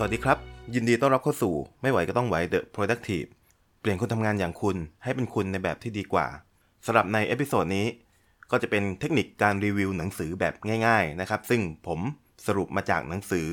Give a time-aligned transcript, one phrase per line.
[0.00, 0.38] สวัสดีครับ
[0.74, 3.28] ยินดีต้อนรับเข้าสู่ไม่ไหวก็ต้องไหว The Productive
[3.80, 6.26] เปลี่ยนคนทำงานอย่างคุณให้เป็นคุณในแบบที่ดีกว่า
[6.86, 7.86] สำหรับใน episode นี้
[8.50, 10.54] ก็จะเป็นเทคนิคการรีวิวหนังสือแบบ
[10.86, 12.00] ง่าย ๆนะครับ ซึ่งผม
[12.46, 13.48] สรุปมาจากหนังสือ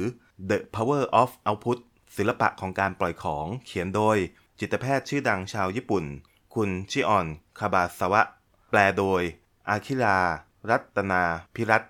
[0.49, 1.77] The Power of Output
[2.17, 4.17] ศิลปะของการปล่อยของเขียนโดย
[4.59, 6.03] จิตแพทย์ชื่อดังชาวญี่ปุ่น
[6.55, 7.27] คุณชิออน
[7.59, 8.21] คาบาซาวะ
[8.69, 9.21] แปลโดย
[9.69, 10.17] อาคิรา
[10.69, 11.21] รัตนา
[11.55, 11.83] พิรัต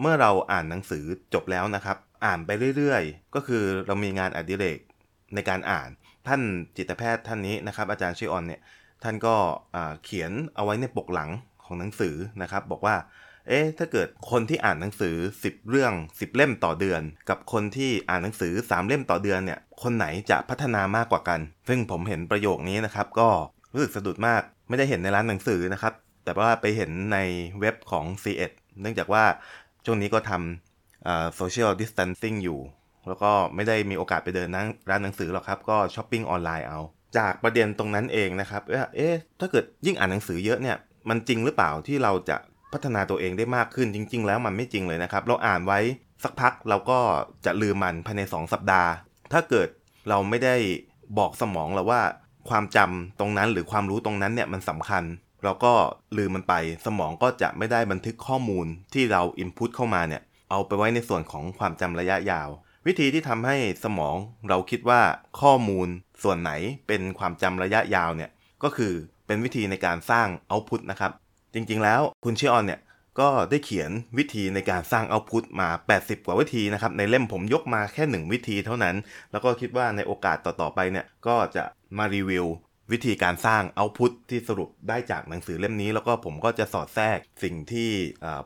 [0.00, 4.78] เมื่อเราอ่านหนังสือจบแล้วนะครับ อ่านไปเรื่อยๆ ก็คือเรามีงานอดิเรก
[5.34, 5.88] ในการอ่าน
[6.26, 6.42] ท่าน
[6.76, 8.60] จิตแพทย์ท่านนี้นะครับ อาจารย์ชิออนเนี่ย
[9.02, 9.36] ท่านก็
[10.04, 11.30] เขียนเอาไว้ในปกหลัง
[11.64, 12.96] ของหนังสือนะครับ บอกว่า
[13.48, 15.16] เอ๊ะถ้าเกิดคนที่อ่านหนังสือ
[15.46, 23.28] 10 เรื่อง 10 เล่มต่อเดือน กับคนที่อ่านหนังสือ 3 เล่มต่อเดือนเนี่ยคนไหนจะพัฒนามากกว่ากัน ซึ่งผมเห็นประโยคนี้นะครับ ก็
[23.72, 25.92] รู้สึกสะดุดมากไม่ได้เห็นในร้านหนังสือนะครับ
[26.24, 27.18] แต่ว่าไปเห็นใน
[27.60, 29.24] เว็บของ C1 เนื่องจากว่า
[29.84, 30.75] ช่วงนี้ก็ทำ
[31.36, 32.60] โซเชียลดิส t ทนซิ่งอยู่
[33.08, 34.48] แล้วก็ไม่ได้มีโอกาสไปเดิน
[34.90, 36.80] ร้านหนังสือหรอกครับ ก็ช้อปปิ้งออนไลน์เอา
[37.18, 40.76] จากประเด็นตรงนั้นเองนะครับว่าเอ๊ะถ้าเกิดยิ่งอ่านหนังสือเยอะเนี่ย
[41.08, 42.36] มันจริงหรือเปล่าที่เราจะ
[42.72, 45.78] พัฒนาตัวเองได้มากขึ้นจริง ๆ แล้วมันไม่จริงเลยนะครับ เราอ่านไว้
[46.24, 46.98] สักพักเราก็
[47.44, 48.90] จะลืมมันภายใน 2 สัปดาห์
[49.32, 49.68] ถ้าเกิด
[50.08, 50.56] เราไม่ได้
[51.18, 52.02] บอกสมองเราว่า
[52.48, 55.04] ความจำตรงนั้นหรือความรู้ตรงนั้นเนี่ยมันสำคัญ
[55.44, 55.72] เราก็
[56.18, 56.54] ลืมมันไป
[56.86, 62.48] สมองก็จะไม่ได้บันทึกข้อมูลที่เราอินพุตเข้ามาเนี่ย เอาไปไว้ในส่วนของความจำระยะยาว
[62.86, 64.16] วิธีที่ทำให้สมอง
[64.48, 65.00] เราคิดว่า
[65.40, 65.88] ข้อมูล
[66.22, 66.52] ส่วนไหน
[66.88, 68.30] เป็นความจำระยะยาวเนี่ย
[68.62, 68.92] ก็คือ
[69.26, 71.12] เป็นวิธีในการสร้างเอาพุตนะครับ
[71.54, 72.80] จริงๆแล้วคุณเชออนเนี่ย
[73.20, 78.96] ก็ได้เขียนวิธีในการสร้างเอาพุตมา 80 กว่าวิธีนะครับ ในเล่มผมยกมาแค่ 1 วิธีเท่านั้น
[79.32, 81.64] แล้วก็คิดว่าในโอกาสต่อๆไปเนี่ยก็จะ
[81.98, 82.46] มารีวิว
[82.92, 87.90] วิธีการสร้าง output ที่สรุปได้จากหนังสือเล่มนี้ แล้วก็ผมก็จะสอดแทรกสิ่งที่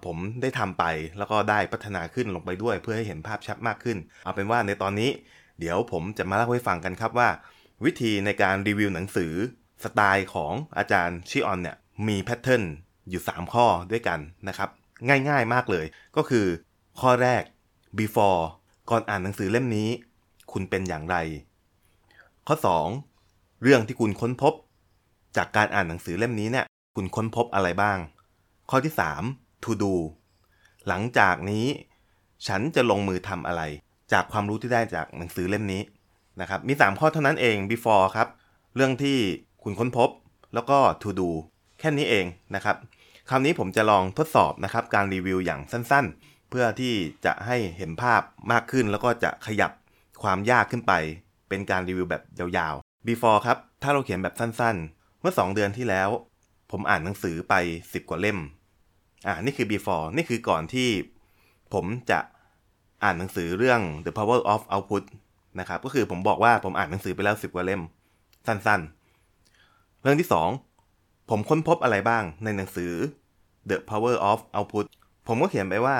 [0.04, 0.84] ผมได้ทำไป
[1.18, 5.10] แล้วก็ได้พัฒนาขึ้นลงไปด้วย เพื่อให้เห็นภาพชัดมากขึ้น เอาเป็นว่าในตอนนี้
[5.60, 7.28] เดี๋ยวผมจะมาเล่าให้ฟังกันครับว่า
[7.84, 9.32] วิธีในการรีวิวหนังสือ
[9.84, 11.76] สไตล์ของอาจารย์ชิออนเนี่ย
[12.08, 12.62] มี pattern
[13.10, 14.68] อยู่ 3 ข้อด้วยกันนะครับ
[15.28, 15.86] ง่ายๆมากเลย
[16.16, 16.46] ก็คือ
[17.00, 17.42] ข้อแรก
[17.98, 18.40] before
[18.90, 19.88] ก่อนอ่านหนังสือเล่มนี้
[20.52, 21.16] คุณเป็นอย่างไร
[22.46, 22.56] ข้อ
[22.88, 23.09] 2
[23.62, 24.54] เรื่องที่คุณค้นพบ
[25.36, 26.66] จากการอ่านหนังสือเล่มนี้เนี่ย
[26.96, 27.98] คุณค้นพบอะไรบ้าง
[28.70, 28.92] ข้อที่
[29.28, 29.94] 3 to do
[30.88, 31.66] หลังจากนี้
[32.46, 33.62] ฉันจะลงมือทำอะไร
[34.12, 35.82] จากความรู้ที่ได้จากหนังสือเล่มนี้
[36.40, 38.28] นะครับ มี 3 ข้อเท่านั้นเอง before ครับ
[38.76, 39.18] เรื่องที่
[39.62, 40.10] คุณค้นพบ
[40.54, 41.30] แล้วก็ to do
[41.78, 42.76] แค่นี้เองนะครับ
[43.28, 46.94] คราวนี้ผมจะลองทดสอบนะครับ การรีวิวอย่างสั้นๆ เพื่อที่
[47.24, 48.22] จะให้เห็นภาพ
[48.52, 49.70] มากขึ้นแล้วก็จะขยับ
[50.22, 50.92] ความยากขึ้นไป
[51.48, 52.22] เป็นการรีวิวแบบ
[52.58, 52.74] ยาว
[53.06, 56.08] before ครับ ถ้าเราเขียนแบบสั้นๆ เมื่อ 2 เดือนที่แล้ว
[56.70, 58.38] ผมอ่านหนังสือไป 10 กว่าเล่ม
[59.26, 60.88] อ่า นี่คือ before นี่คือก่อนที่
[61.74, 62.18] ผมจะ
[63.04, 65.04] อ่านหนังสือเรื่อง the power of output
[65.60, 67.82] นะครับ ก็คือผมบอกว่าผมอ่านหนังสือไปแล้ว 10 กว่าเล่ม
[68.46, 70.28] สั้นๆ เรื่องที่
[70.78, 72.92] 2 ผมค้นพบอะไรบ้างในหนังสือ
[73.70, 74.86] The Power of Output
[75.28, 75.96] ผมก็เขียนไปว่า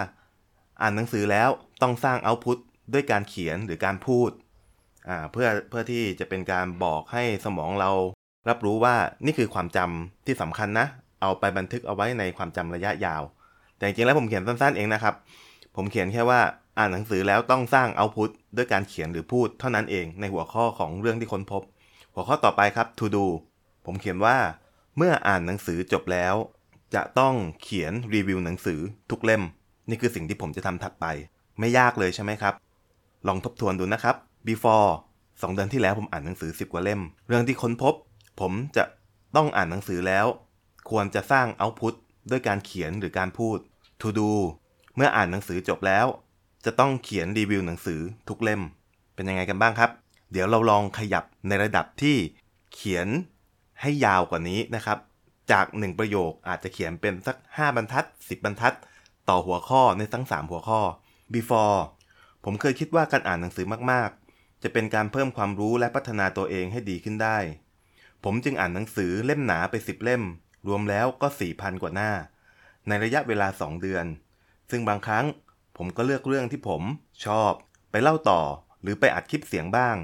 [0.80, 1.48] อ่านหนังสือแล้ว
[1.82, 2.58] ต้องสร้าง output
[2.92, 4.30] ด้วยการเขียนหรือการพูด
[5.32, 7.90] เพื่อเพื่อที่จะเป็นการบอกให้สมองเรา
[8.48, 8.94] รับรู้ว่า
[9.26, 10.86] นี่คือความจำที่สำคัญนะ
[11.22, 13.22] เอาไปบันทึกเอาไว้ในความจำระยะยาว
[13.76, 15.14] แต่จริงๆแล้วผมเขียนสั้นๆเองนะครับ
[15.76, 16.40] ผมเขียนแค่ว่า
[16.78, 21.62] อ่านหนังสือแล้วต้องสร้าง output ด้วยการเขียนหรือพูดเท่านั้นเองในหัวข้อของเรื่องที่ค้นพบ
[22.14, 23.26] หัวข้อต่อไปครับ to do
[23.86, 24.36] ผมเขียนว่า
[24.96, 26.34] เมื่ออ่านหนังสือจบแล้ว
[26.94, 28.80] จะต้องเขียนรีวิวหนังสือ
[29.10, 29.42] ทุกเล่ม
[29.88, 31.06] นี่คือสิ่งที่ผมจะทำถัดไป
[31.58, 32.54] ไม่ยากเลยใช่ไหมครับ
[33.26, 34.16] ลองทบทวนดูนะครับ
[34.48, 34.90] before
[35.24, 37.94] 2เดือนที่แล้วผมอ่านหนังสือ 10 กว่าเล่ม เรื่องที่ค้นพบ
[38.40, 38.84] ผมจะ
[39.36, 40.26] ต้องอ่านหนังสือแล้ว
[40.90, 41.94] ควรจะสร้าง output
[42.30, 43.58] ด้วยการเขียนหรือการพูด
[44.00, 44.32] to do
[44.96, 46.06] เมื่ออ่านหนังสือจบแล้ว
[46.64, 48.62] จะต้องเขียนรีวิวหนังสือทุกเล่ม
[49.14, 49.90] เป็นยังไงกันบ้างครับ
[50.32, 52.16] เดี๋ยวเราลองขยับในระดับที่
[52.74, 53.08] เขียน
[53.80, 54.98] ให้ยาวกว่านี้นะครับ
[55.52, 58.76] จาก 1 ประโยคอาจจะเขียนเป็นสัก 5 บรรทัด 10 บรรทัด
[59.28, 60.80] ต่อหัวข้อในทั้ง 3 หัวข้อ
[61.34, 61.78] before
[62.44, 64.10] ผมเคยคิดว่าการอ่านหนังสือมาก
[64.62, 67.38] จะเป็นการเพิ่มความรู้และพัฒนาตัวเองให้ดีขึ้นได้
[68.24, 70.22] ผมจึงอ่านหนังสือเล่มหนาไป10เล่ม
[70.66, 72.12] รวมแล้วก็4,000กว่าหน้า
[72.88, 74.06] ในระยะเวลา2เดือน
[74.70, 75.26] ซึ่งบางครั้ง
[75.76, 76.82] ผมก็เลือกเรื่องที่ผม
[77.26, 77.52] ชอบ
[77.90, 78.40] ไปเล่าต่อ
[78.82, 79.96] หรือไปอัดคลิปเสียงบ้าง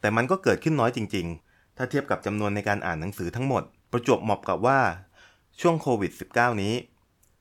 [0.00, 3.62] แต่มันก็เกิดขึ้นน้อยจริง ๆ ถ้าเทียบกับจำนวนในการอ่านหนังสือทั้งหมด
[3.92, 4.80] ประจวบเหมาะกับว่า
[5.60, 6.74] ช่วงโควิด -19 นี้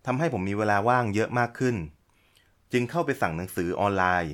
[0.05, 1.75] ทำให้ผมมีเวลาว่างเยอะมากขึ้น
[2.71, 4.33] จึงเข้าไปสั่งหนังสือออนไลน์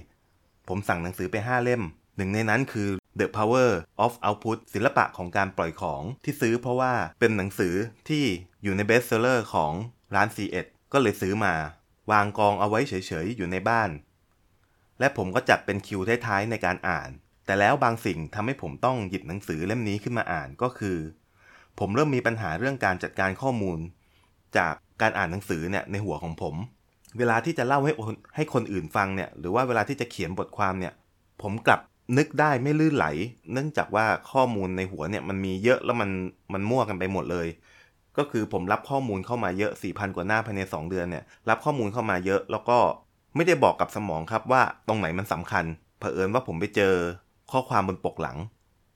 [0.67, 1.83] ผมสั่งหนังสือไป5เล่ม
[2.17, 3.71] หนึ่งในนั้นคือ The Power
[4.05, 7.73] of Output ศิลปะของการปล่อยของที่ซื้อเพราะว่าเป็นหนังสือ
[8.09, 8.25] ที่
[8.63, 9.73] อยู่ในเบสเซอร์ของ
[10.15, 11.53] ร้าน C1 ก็เลยซื้อมา
[12.11, 12.93] วางกองเอาไว้เฉ
[13.23, 13.89] ยๆ อยู่ในบ้าน
[14.99, 17.09] และผมก็จัดเป็นคิวท้ายๆในการอ่าน
[17.45, 20.97] แต่แล้วบางสิ่งทำให้ผมต้องหยิบหนังสือเล่มนี้ขึ้นมาอ่านก็คือ
[21.79, 23.79] ผมเริ่มมีปัญหาเรื่องการจัดการข้อมูล
[24.57, 26.55] จากการอ่านหนังสือเนี่ยในหัวของผม
[27.17, 27.93] เวลาที่จะเล่าให้
[28.35, 30.93] ให้คนอื่นฟังเนี่ยหรือว่าเวลาที่จะเขียนบทความเนี่ย
[31.41, 31.79] ผมกลับ
[32.17, 33.05] นึกได้ไม่ลื่นไหล
[33.51, 36.09] เนื่องจากว่าข้อมูลในหัวเนี่ยมันมีเยอะแล้วมัน
[36.53, 37.47] มันมั่วกันไปหมดเลย
[38.17, 42.77] ก็คือผมรับข้อมูลเข้ามาเยอะ 4,000 กว่าหน้าภายใน 2 เดือนเนี่ยรับข้อมูลเข้ามาเยอะ แล้วก็
[43.35, 45.65] ไม่ได้บอกกับสมองครับว่าตรงไหนมันสำคัญ
[45.99, 46.93] เผอิญว่าผมไปเจอ
[47.51, 48.37] ข้อความบนปกหลัง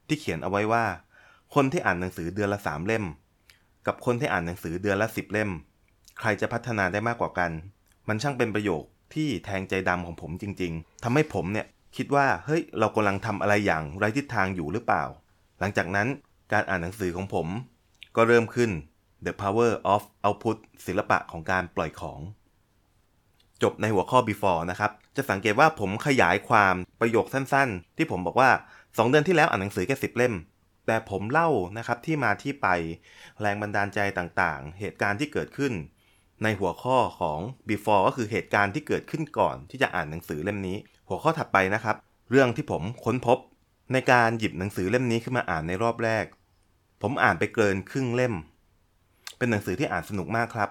[0.07, 0.85] ที่เขียนเอาไว้ว่า
[1.55, 3.05] คนที่อ่านหนังสือเดือนละ 3 เล่ม
[3.87, 5.51] กับคนที่อ่านหนังสือเดือนละ 10 เล่ม
[6.19, 7.51] ใครจะพัฒนาได้มากกว่ากัน
[8.07, 15.03] มันช่างเป็นประโยคที่แทงใจดำของผมจริง ๆทำให้ผมเนี่ย คิดว่าเฮ้ยเรากำลังทำอะไรอย่างไรทิศทางอยู่หรือเปล่า
[15.59, 16.07] หลังจากนั้น
[16.53, 17.47] การอ่านหนังสือของผม
[18.15, 18.71] ก็เริ่มขึ้น
[19.25, 22.19] The Power of Output ศิลปะของการปล่อยของ
[23.63, 28.49] จบในหัวข้อ before นะครับ จะสังเกตว่าผมขยายความประโยคสั้นๆ ที่ผมบอกว่า
[28.81, 30.33] 2 เดือนที่แล้วอ่านหนังสือแค่สิบเล่ม
[30.87, 32.67] แต่ผมเล่านะครับที่มาที่ไป
[33.41, 35.73] แรงบันดาลใจต่างๆ เหตุการณ์ที่เกิดขึ้น
[36.43, 37.39] ในหัวข้อของ
[37.69, 40.77] before ก็คือเหตุการณ์ที่เกิดขึ้นก่อนที่จะอ่านหนังสือเล่มนี้
[41.09, 41.95] หัวข้อถัดไปนะครับ
[42.29, 43.37] เรื่องที่ผมค้นพบ
[43.93, 46.25] ในการหยิบหนังสือเล่มนี้ขึ้นมาอ่านในรอบแรก
[47.01, 48.33] ผมอ่านไปเกินครึ่งเล่ม
[49.37, 50.69] เป็นหนังสือที่อ่านสนุกมากครับ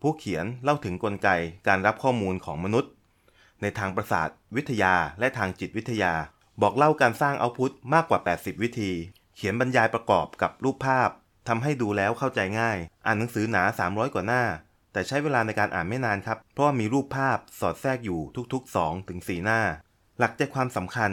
[0.00, 1.28] ผู้เขียนเล่าถึงกลไก
[1.68, 2.90] การรับข้อมูลของมนุษย์
[3.62, 6.12] ในทางประสาทวิทยาและทางจิตวิทยา
[6.62, 8.90] บอกเล่าการสร้างเอาพุทมากกว่า 80 วิธี
[9.36, 11.08] เขียนบรรยายประกอบกับรูปภาพ
[11.48, 14.44] ทำให้ดูแล้วเข้าใจง่าย อ่านหนังสือหนา 300 กว่าหน้า
[14.92, 18.20] แต่ใช้เวลาในการอ่านไม่นานครับ เพราะว่ามีรูปภาพสอดแทรกอยู่
[18.52, 19.60] ทุกๆ 2 ถึง 4 หน้า
[20.18, 21.10] หลักใจความสำคัญ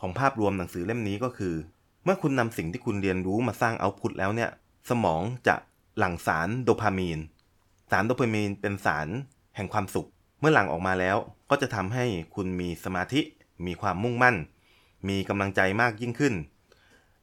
[0.00, 1.54] ของภาพรวมหนังสือเล่มนี้ก็คือ
[2.04, 4.50] เมื่อคุณนำสิ่งที่คุณเรียนรู้มาสร้างเอาพุตแล้วเนี่ย
[4.90, 5.54] สมองจะ
[5.98, 7.18] หลั่งสารโดพามีน
[7.90, 9.08] สารโดพามีนเป็นสาร
[9.56, 10.08] แห่งความสุข
[10.40, 11.16] เมื่อหลั่งออกมาแล้ว
[11.50, 12.04] ก็จะทำให้
[12.34, 13.20] คุณมีสมาธิ
[13.66, 14.36] มีความมุ่งมั่น
[15.08, 16.34] มีกำลังใจมากยิ่งขึ้น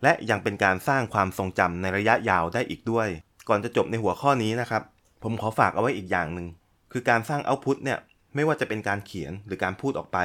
[0.04, 3.08] และยังเป็นการสร้างความทรงจำในระยะยาวได้อีกด้วย
[3.50, 4.84] ก่อนจะจบในหัวข้อนี้นะครับ
[5.24, 6.48] ผมขอฝากเอาไว้อีกอย่างหนึ่ง
[6.92, 8.00] คือการสร้างเอาพุตเนี่ย
[8.36, 10.18] ไม่ว่าจะเป็นการเขียนหรือการพูดออกไป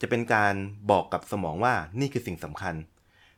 [0.00, 0.54] จะเป็นการ
[0.90, 2.74] บอกกับสมองว่านี่คือสิ่งสำคัญ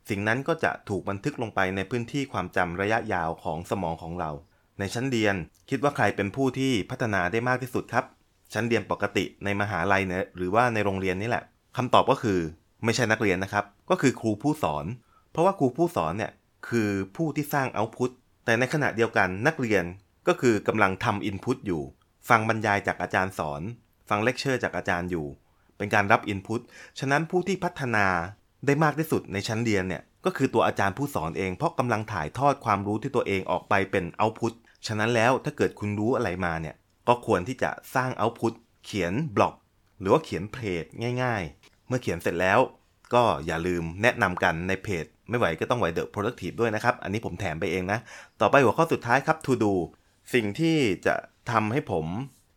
[0.08, 4.30] สิ่งนั้นก็จะถูกบันทึกลงไปในพื้นที่ความจำระยะยาวของสมองของเรา
[4.78, 5.34] ในชั้นเรียน
[5.70, 8.04] คิดว่าใครเป็นผู้ที่พัฒนาได้มากที่สุดครับ
[8.52, 11.44] ชั้นเรียนปกติในมหาลัยเนี่ยหรือว่าในโรงเรียนนี่แหละ
[11.76, 12.38] คำตอบก็คือ
[12.84, 14.84] ไม่ใช่นักเรียนนะครับ ก็คือครูผู้สอน
[15.32, 16.32] เพราะว่าครูผู้สอนเนี่ย
[16.68, 18.10] คือผู้ที่สร้าง output
[18.44, 19.84] แต่ในขณะเดียวกันนักเรียน
[20.28, 21.82] ก็คือกำลังทำ input อยู่
[22.28, 23.62] ฟังบรรยายจากอาจารย์สอน
[24.08, 25.26] ฟังเลคเชอร์จากอาจารย์อยู่
[25.76, 26.60] เป็นการรับ input
[26.98, 28.06] ฉะนั้นผู้ที่พัฒนา
[28.66, 34.52] ได้มากที่สุดในชั้นเรียนเนี่ยก็คือตัวอาจารย์ผู้สอนเอง เพราะกำลังถ่ายทอดความรู้ที่ตัวเองออกไปเป็น output
[34.86, 36.74] ฉะนั้นแล้วถ้าเกิดคุณรู้อะไรมาเนี่ย
[37.08, 38.52] ก็ควรที่จะสร้างเอาพุต
[38.84, 39.54] เขียนบล็อก
[40.00, 40.84] หรือว่าเขียนเพจ
[41.22, 42.58] ง่ายๆ เมื่อเขียนเสร็จแล้ว
[43.14, 47.98] ก็อย่าลืมแนะนำกันในเพจ ไม่ไหวก็ต้องไหวเดอะ productive ด้วยนะครับ อันนี้ผมแถมไปเองนะ
[48.40, 49.74] ต่อไปหัวข้อสุดท้ายครับ to do
[50.34, 50.76] สิ่งที่
[51.06, 51.14] จะ
[51.50, 52.06] ทำให้ผม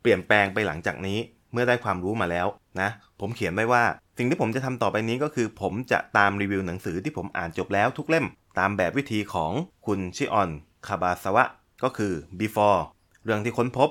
[0.02, 1.20] เปลี่ยนแปลงไปหลังจากนี้
[1.52, 2.48] เมื่อได้ความรู้มาแล้ว
[2.82, 2.90] นะ
[3.20, 3.84] ผมเขียนไว้ว่า
[4.18, 8.26] สิ่งที่ผมจะทำต่อไปนี้ก็คือ ผมจะตามรีวิวหนังสือที่ผมอ่านจบแล้วทุกเล่ม
[8.60, 9.52] ตามแบบวิธีของ
[9.86, 10.50] คุณชิออน
[10.88, 11.46] คาบาสวะ
[11.84, 12.80] ก็คือ before
[13.24, 13.90] เรื่องที่ค้นพบ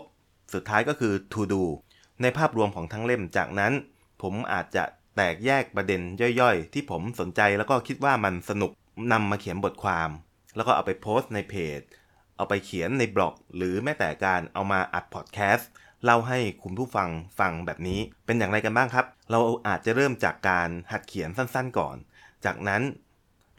[0.55, 1.64] สุดท้ายก็คือ to do
[2.23, 3.73] ในภาพรวมของทั้งเล่มจากนั้น
[4.23, 4.85] ผมอาจจะ
[5.16, 6.00] แตกแยกประเด็น
[6.40, 8.71] ย่อยๆ ที่ผมสนใจแล้วก็คิดว่ามันสนุก
[9.12, 10.11] นำมาเขียนบทความ
[10.57, 11.81] แล้วก็เอาไปโพสต์ในเพจ
[12.40, 15.68] เอาไปเขียนในบล็อก หรือแม้แต่การเอามาอัดพอดแคสต์
[16.04, 21.97] เล่าให้คุณผู้ฟังฟังแบบนี้ เป็นอย่างไรกันบ้างครับ เราอาจจะเริ่มจากการหัดเขียนสั้นๆก่อน
[22.44, 22.82] จากนั้น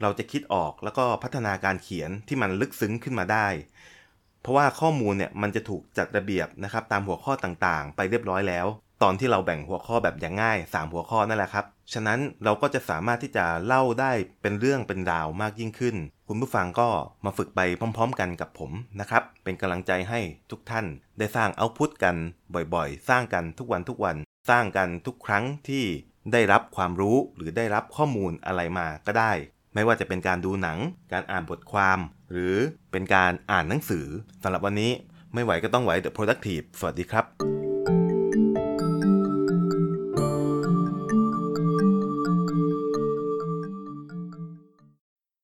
[0.02, 3.48] เราจะคิดออกแล้วก็พัฒนาการเขียนที่มันลึกซึ้งขึ้นมาได้
[4.42, 8.68] เพราะว่าข้อมูลเนี่ยมันจะถูกจัดระเบียบนะครับตามหัวข้อต่างๆ ไปเรียบร้อยแล้ว
[9.04, 15.96] ตอนที่เราแบ่งหัวข้อแบบอย่างง่าย 3 หัวข้อนั่นแหละครับ ฉะนั้นเราก็จะสามารถที่จะเล่าได้เป็นเรื่องเป็นราวมากยิ่งขึ้น
[16.28, 16.90] คุณผู้ฟังก็
[17.26, 20.20] มาฝึกไปพร้อม ๆ กันกับผมนะครับ เป็นกำลังใจให้
[20.52, 20.86] ทุกท่าน
[21.18, 22.16] ได้สร้างเอาพุตกัน
[22.74, 24.16] บ่อยๆ สร้างกันทุกวันทุกวัน
[24.50, 25.84] สร้างกันทุกครั้งที่
[26.34, 29.32] ได้รับความรู้หรือได้รับข้อมูลอะไรมาก็ได้
[29.74, 30.78] ไม่ว่าจะเป็นการดูหนัง
[31.14, 32.00] การอ่านบทความ
[32.32, 32.56] หรือ
[32.92, 34.06] เป็นการอ่านหนังสือ
[34.44, 34.92] สำหรับวันนี้
[35.34, 37.61] ไม่ไหวก็ต้องไหว The Productive สวัสดีครับ